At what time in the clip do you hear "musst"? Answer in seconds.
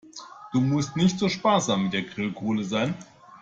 0.61-0.95